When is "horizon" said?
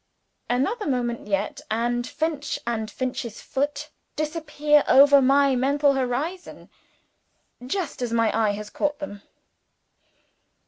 5.93-6.71